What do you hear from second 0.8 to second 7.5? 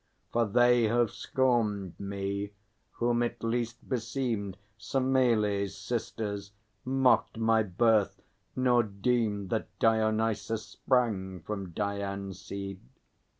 have scorned me whom it least beseemed, Semelê's sisters; mocked